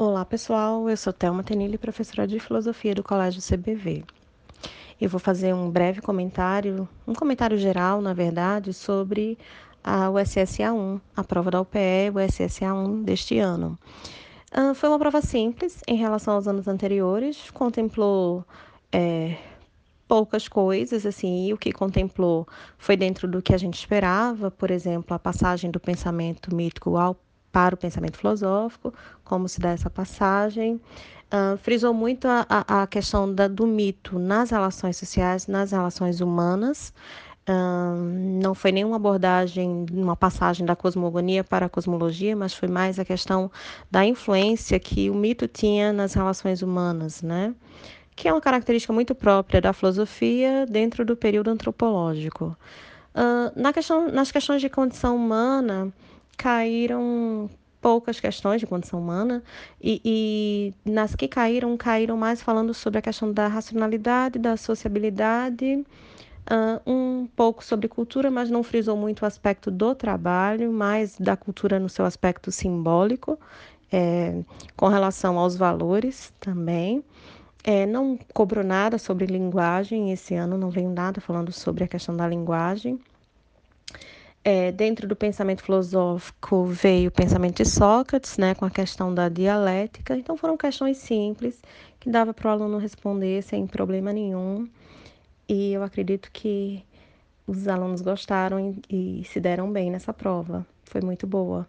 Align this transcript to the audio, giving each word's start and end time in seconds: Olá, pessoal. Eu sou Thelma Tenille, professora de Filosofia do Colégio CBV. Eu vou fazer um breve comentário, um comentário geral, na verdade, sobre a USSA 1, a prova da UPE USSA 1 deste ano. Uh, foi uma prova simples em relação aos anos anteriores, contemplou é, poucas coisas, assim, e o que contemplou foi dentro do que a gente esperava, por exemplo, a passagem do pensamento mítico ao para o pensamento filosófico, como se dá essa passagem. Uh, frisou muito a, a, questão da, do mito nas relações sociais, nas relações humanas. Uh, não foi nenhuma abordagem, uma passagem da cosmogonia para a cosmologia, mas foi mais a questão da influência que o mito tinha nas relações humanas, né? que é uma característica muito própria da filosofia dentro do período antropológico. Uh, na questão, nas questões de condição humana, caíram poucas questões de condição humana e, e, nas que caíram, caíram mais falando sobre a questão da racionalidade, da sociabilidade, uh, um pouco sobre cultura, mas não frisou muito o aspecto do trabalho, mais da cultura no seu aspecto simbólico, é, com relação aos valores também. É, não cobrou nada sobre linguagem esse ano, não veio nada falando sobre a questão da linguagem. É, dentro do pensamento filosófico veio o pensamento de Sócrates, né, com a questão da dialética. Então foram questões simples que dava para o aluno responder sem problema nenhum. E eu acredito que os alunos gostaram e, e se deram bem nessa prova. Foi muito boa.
Olá, 0.00 0.24
pessoal. 0.24 0.88
Eu 0.88 0.96
sou 0.96 1.12
Thelma 1.12 1.42
Tenille, 1.42 1.76
professora 1.76 2.24
de 2.24 2.38
Filosofia 2.38 2.94
do 2.94 3.02
Colégio 3.02 3.42
CBV. 3.42 4.04
Eu 5.00 5.08
vou 5.08 5.18
fazer 5.18 5.52
um 5.52 5.68
breve 5.68 6.00
comentário, 6.00 6.88
um 7.04 7.12
comentário 7.12 7.58
geral, 7.58 8.00
na 8.00 8.14
verdade, 8.14 8.72
sobre 8.72 9.36
a 9.82 10.08
USSA 10.08 10.72
1, 10.72 11.00
a 11.16 11.24
prova 11.24 11.50
da 11.50 11.60
UPE 11.60 12.12
USSA 12.14 12.72
1 12.72 13.02
deste 13.02 13.40
ano. 13.40 13.76
Uh, 14.56 14.72
foi 14.72 14.88
uma 14.88 15.00
prova 15.00 15.20
simples 15.20 15.82
em 15.88 15.96
relação 15.96 16.34
aos 16.34 16.46
anos 16.46 16.68
anteriores, 16.68 17.50
contemplou 17.50 18.44
é, 18.92 19.36
poucas 20.06 20.46
coisas, 20.46 21.04
assim, 21.04 21.48
e 21.48 21.52
o 21.52 21.58
que 21.58 21.72
contemplou 21.72 22.46
foi 22.78 22.96
dentro 22.96 23.26
do 23.26 23.42
que 23.42 23.52
a 23.52 23.58
gente 23.58 23.74
esperava, 23.74 24.48
por 24.48 24.70
exemplo, 24.70 25.12
a 25.12 25.18
passagem 25.18 25.72
do 25.72 25.80
pensamento 25.80 26.54
mítico 26.54 26.96
ao 26.96 27.16
para 27.52 27.74
o 27.74 27.78
pensamento 27.78 28.18
filosófico, 28.18 28.92
como 29.24 29.48
se 29.48 29.60
dá 29.60 29.70
essa 29.70 29.90
passagem. 29.90 30.80
Uh, 31.30 31.58
frisou 31.58 31.92
muito 31.92 32.26
a, 32.26 32.46
a, 32.48 32.86
questão 32.86 33.32
da, 33.32 33.46
do 33.48 33.66
mito 33.66 34.18
nas 34.18 34.50
relações 34.50 34.96
sociais, 34.96 35.46
nas 35.46 35.72
relações 35.72 36.20
humanas. 36.20 36.92
Uh, 37.48 37.96
não 38.42 38.54
foi 38.54 38.72
nenhuma 38.72 38.96
abordagem, 38.96 39.86
uma 39.92 40.16
passagem 40.16 40.64
da 40.64 40.76
cosmogonia 40.76 41.44
para 41.44 41.66
a 41.66 41.68
cosmologia, 41.68 42.34
mas 42.36 42.54
foi 42.54 42.68
mais 42.68 42.98
a 42.98 43.04
questão 43.04 43.50
da 43.90 44.04
influência 44.04 44.78
que 44.78 45.10
o 45.10 45.14
mito 45.14 45.46
tinha 45.46 45.92
nas 45.92 46.14
relações 46.14 46.62
humanas, 46.62 47.22
né? 47.22 47.54
que 48.18 48.26
é 48.26 48.32
uma 48.32 48.40
característica 48.40 48.92
muito 48.92 49.14
própria 49.14 49.60
da 49.60 49.72
filosofia 49.72 50.66
dentro 50.66 51.04
do 51.04 51.16
período 51.16 51.50
antropológico. 51.50 52.56
Uh, 53.14 53.52
na 53.54 53.72
questão, 53.72 54.10
nas 54.10 54.32
questões 54.32 54.60
de 54.60 54.68
condição 54.68 55.14
humana, 55.14 55.92
caíram 56.38 57.50
poucas 57.80 58.18
questões 58.20 58.60
de 58.60 58.66
condição 58.66 59.00
humana 59.00 59.42
e, 59.82 60.00
e, 60.04 60.90
nas 60.90 61.14
que 61.14 61.28
caíram, 61.28 61.76
caíram 61.76 62.16
mais 62.16 62.40
falando 62.40 62.72
sobre 62.72 62.98
a 62.98 63.02
questão 63.02 63.32
da 63.32 63.48
racionalidade, 63.48 64.38
da 64.38 64.56
sociabilidade, 64.56 65.84
uh, 66.50 66.80
um 66.90 67.28
pouco 67.36 67.64
sobre 67.64 67.88
cultura, 67.88 68.30
mas 68.30 68.50
não 68.50 68.62
frisou 68.62 68.96
muito 68.96 69.22
o 69.22 69.26
aspecto 69.26 69.70
do 69.70 69.94
trabalho, 69.94 70.72
mais 70.72 71.18
da 71.18 71.36
cultura 71.36 71.78
no 71.78 71.88
seu 71.88 72.04
aspecto 72.04 72.50
simbólico, 72.50 73.38
é, 73.92 74.42
com 74.76 74.88
relação 74.88 75.38
aos 75.38 75.56
valores 75.56 76.32
também. 76.40 77.04
É, 77.64 77.84
não 77.84 78.18
cobrou 78.32 78.64
nada 78.64 78.98
sobre 78.98 79.26
linguagem 79.26 80.12
esse 80.12 80.34
ano, 80.34 80.56
não 80.56 80.70
veio 80.70 80.88
nada 80.88 81.20
falando 81.20 81.52
sobre 81.52 81.84
a 81.84 81.88
questão 81.88 82.16
da 82.16 82.26
linguagem. 82.26 82.98
É, 84.50 84.72
dentro 84.72 85.06
do 85.06 85.14
pensamento 85.14 85.62
filosófico 85.62 86.64
veio 86.64 87.10
o 87.10 87.12
pensamento 87.12 87.62
de 87.62 87.66
Sócrates, 87.66 88.38
né, 88.38 88.54
com 88.54 88.64
a 88.64 88.70
questão 88.70 89.12
da 89.12 89.28
dialética. 89.28 90.16
Então 90.16 90.38
foram 90.38 90.56
questões 90.56 90.96
simples 90.96 91.60
que 92.00 92.08
dava 92.08 92.32
para 92.32 92.48
o 92.48 92.50
aluno 92.52 92.78
responder 92.78 93.42
sem 93.42 93.66
problema 93.66 94.10
nenhum. 94.10 94.66
E 95.46 95.74
eu 95.74 95.82
acredito 95.82 96.30
que 96.32 96.82
os 97.46 97.68
alunos 97.68 98.00
gostaram 98.00 98.58
e, 98.88 99.20
e 99.20 99.24
se 99.24 99.38
deram 99.38 99.70
bem 99.70 99.90
nessa 99.90 100.14
prova. 100.14 100.66
Foi 100.84 101.02
muito 101.02 101.26
boa. 101.26 101.68